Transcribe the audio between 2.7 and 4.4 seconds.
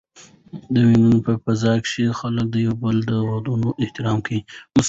بل د دودونو احترام